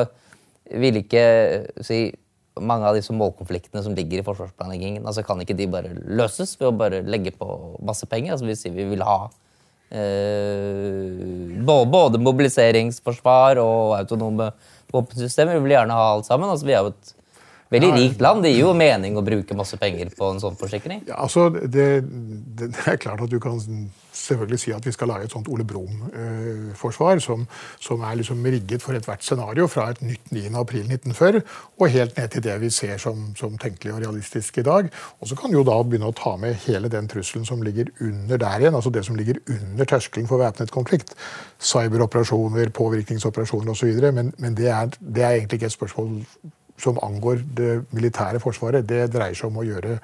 [0.73, 1.25] ville ikke
[1.87, 2.09] si,
[2.57, 6.71] mange av disse målkonfliktene som ligger i forsvarsplanleggingen, altså, kan ikke de bare løses ved
[6.71, 7.51] å bare legge på
[7.85, 8.37] masse penger?
[8.37, 9.19] Altså, hvis vi vil ha
[9.91, 14.51] eh, både mobiliseringsforsvar og autonome
[14.93, 15.59] våpensystemer.
[15.59, 16.51] Vi vil gjerne ha alt sammen.
[16.51, 17.13] Altså, vi er jo et
[17.73, 18.45] veldig rikt land.
[18.45, 21.03] Det gir jo mening å bruke masse penger på en sånn forsikring.
[21.09, 21.87] Ja, altså, det,
[22.59, 23.59] det, er klart at du kan
[24.17, 27.45] selvfølgelig si at vi skal lage et sånt Ole Brumm-forsvar som,
[27.83, 30.45] som, er liksom rigget for ethvert scenario fra et nytt 9.
[30.59, 31.43] april 1940
[31.77, 34.91] og helt ned til det vi ser som, som tenkelig og realistisk i dag.
[35.21, 37.91] Og så kan du jo da begynne å ta med hele den trusselen som ligger
[38.01, 41.17] under der igjen, altså det som ligger under terskelen for væpnet konflikt.
[41.59, 44.07] Cyberoperasjoner, påvirkningsoperasjoner osv.
[44.15, 46.23] Men, men det, er, det er egentlig ikke et spørsmål
[46.79, 49.99] som angår det militære forsvaret, det dreier seg om å gjøre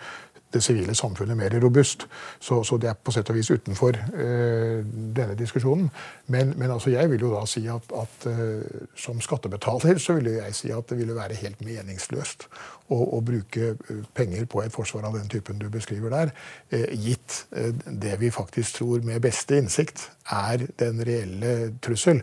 [0.53, 2.07] det sivile samfunnet mer robust.
[2.41, 4.83] Så, så, det er på sett og vis utenfor eh,
[5.17, 5.89] denne diskusjonen.
[6.33, 10.33] Men, men altså jeg vil jo da si at, at eh, som skattebetaler så vil
[10.37, 12.49] jeg si at det ville være helt meningsløst
[12.93, 13.75] å, å bruke
[14.17, 16.35] penger på et forsvar av den typen du beskriver der,
[16.71, 17.45] eh, gitt
[17.87, 22.23] det vi faktisk tror med beste innsikt er den reelle trussel.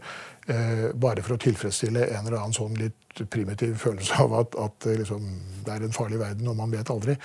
[0.50, 5.28] Bare for å tilfredsstille en eller annen sånn litt primitiv følelse av at, at liksom,
[5.66, 7.16] det er en farlig verden, og man vet aldri.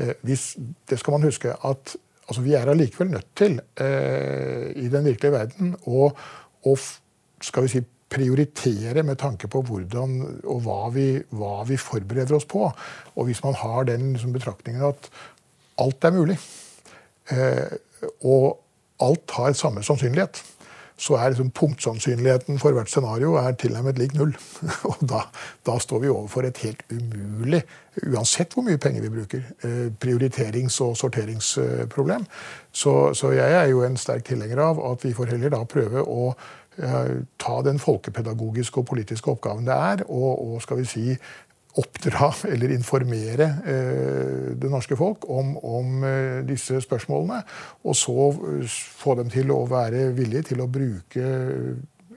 [0.00, 0.52] Eh, hvis,
[0.88, 1.94] det skal man huske at
[2.26, 6.10] altså, vi er allikevel nødt til eh, i den virkelige verden å,
[6.66, 6.76] å
[7.42, 12.48] skal vi si, prioritere med tanke på hvordan og hva vi, hva vi forbereder oss
[12.48, 12.66] på.
[13.16, 15.08] Og hvis man har den liksom, betraktningen at
[15.80, 16.36] alt er mulig,
[17.32, 17.78] eh,
[18.28, 18.60] og
[19.02, 20.42] alt har samme sannsynlighet,
[21.02, 24.36] så er liksom punktsannsynligheten for hvert scenario er tilnærmet lik null.
[24.90, 25.24] Og da,
[25.66, 27.62] da, står vi overfor et helt umulig,
[28.06, 32.26] uansett hvor mye penger vi bruker, eh, prioriterings- og sorteringsproblem.
[32.72, 36.06] Så, så, jeg er jo en sterk tilhenger av at vi får heller da prøve
[36.06, 36.28] å
[36.78, 41.06] eh, ta den folkepedagogiske og politiske oppgaven det er, og, og skal vi si
[41.80, 47.40] oppdra eller informere eh, det norske folk om, om eh, disse spørsmålene.
[47.88, 51.30] Og så eh, få dem til å være villige til å bruke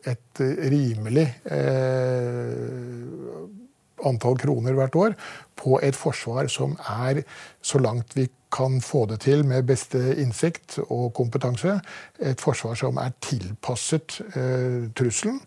[0.06, 1.26] et rimelig
[4.04, 5.14] antall kroner hvert år
[5.56, 7.24] på et forsvar som er,
[7.64, 11.78] så langt vi kan få det til med beste innsikt og kompetanse,
[12.20, 15.42] et forsvar som er tilpasset eh, trusselen,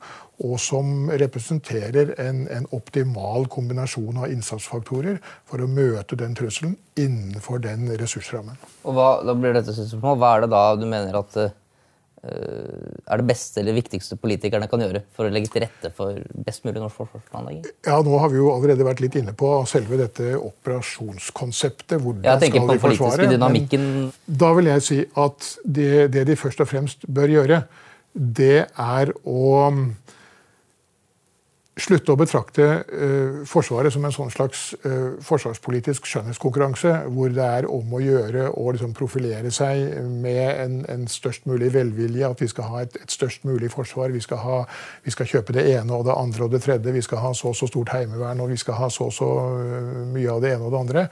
[0.45, 5.19] og som representerer en, en, optimal kombinasjon av innsatsfaktorer
[5.49, 8.61] for å møte den trusselen innenfor den ressursrammen.
[8.85, 11.57] Og hva, da blir dette spørsmål, hva er det da du mener at uh,
[12.23, 16.65] er det beste eller viktigste politikerne kan gjøre for å legge til rette for best
[16.67, 17.69] mulig norsk forsvarsplanlegging?
[17.87, 21.99] Ja, Nå har vi jo allerede vært litt inne på selve dette operasjonskonseptet.
[22.03, 23.31] hvordan jeg skal på den forsvare.
[23.31, 24.13] dynamikken.
[24.27, 27.63] Da vil jeg si at det, det de først og fremst bør gjøre,
[28.15, 29.73] det er å
[31.79, 37.69] slutte å betrakte uh, Forsvaret som en sånn slags uh, forsvarspolitisk skjønnhetskonkurranse, hvor det er
[37.71, 42.51] om å gjøre å liksom, profilere seg med en, en, størst mulig velvilje, at vi
[42.51, 44.59] skal ha et, et størst mulig forsvar, vi skal, ha,
[45.05, 47.53] vi skal, kjøpe det ene og det andre og det tredje, vi skal ha så
[47.53, 50.55] og så stort heimevern, og vi skal ha så og så uh, mye av det
[50.57, 51.07] ene og det andre.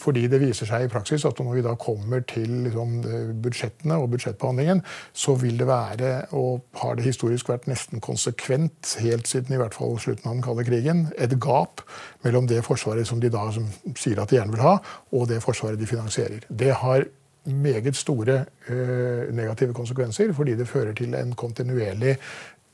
[0.00, 2.94] fordi det viser seg i praksis at når vi da kommer til liksom,
[3.42, 4.80] budsjettene og budsjettbehandlingen,
[5.12, 9.76] så vil det være, og har det historisk vært nesten konsekvent, helt siden i hvert
[9.76, 11.82] fall fall slutten av den kalde krigen, et gap
[12.26, 13.66] mellom det forsvaret som de da som
[13.98, 14.76] sier at de gjerne vil ha,
[15.16, 16.46] og det forsvaret de finansierer.
[16.48, 17.08] Det har
[17.50, 22.18] meget store ø, negative konsekvenser, fordi det fører til en kontinuerlig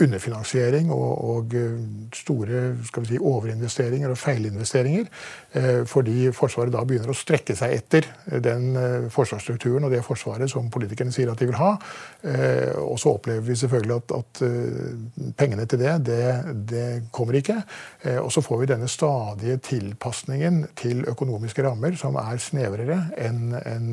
[0.03, 1.77] underfinansiering og, og, eh,
[2.13, 2.77] store
[3.09, 5.07] si, overinvesteringer og feilinvesteringer.
[5.57, 8.09] Eh, fordi Forsvaret da begynner å strekke seg etter
[8.45, 11.73] den eh, forsvarsstrukturen og det forsvaret som politikerne sier at de vil ha.
[12.83, 16.23] Og så opplever vi selvfølgelig at, at pengene til det, det,
[16.69, 17.61] det kommer ikke.
[18.23, 23.87] Og så får vi denne stadige tilpasningen til økonomiske rammer som er snevrere enn en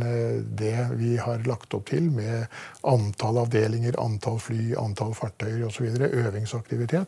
[0.58, 2.48] det vi har lagt opp til med
[2.90, 7.08] antall avdelinger, antall fly, antall fartøyer osv øvingsaktivitet.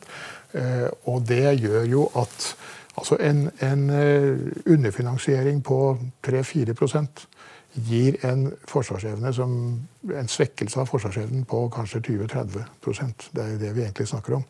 [0.53, 2.55] Eh, og det gjør jo at
[2.97, 7.27] altså en, en eh, underfinansiering på 3-4%
[7.75, 9.51] gir en forsvarsevne som
[10.15, 14.45] en svekkelse av forsvarsevnen på kanskje 20-30% Det er jo det vi egentlig snakker om.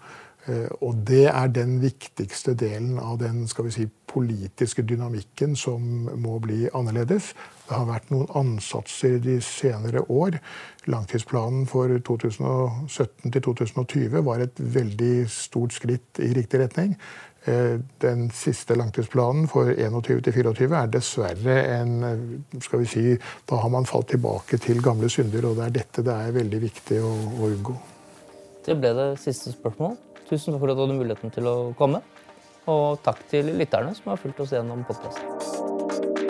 [0.47, 5.81] Eh, og det er den viktigste delen av den skal vi si, politiske dynamikken som
[6.15, 7.33] må bli annerledes.
[7.65, 10.37] Det har vært noen ansatser de senere år.
[10.91, 16.93] Langtidsplanen for 2017 til 2020 var et veldig stort skritt i riktig retning.
[17.45, 21.91] Eh, den siste langtidsplanen for 21 til 24 er dessverre en
[22.61, 23.03] skal vi si,
[23.49, 26.61] Da har man falt tilbake til gamle synder, og det er dette det er veldig
[26.61, 27.77] viktig å, å unngå.
[28.65, 29.97] Det ble det siste spørsmålet.
[30.25, 32.01] Tusen takk for at du hadde muligheten til å komme.
[32.65, 36.24] Og takk til lytterne som har fulgt oss gjennom podkasten.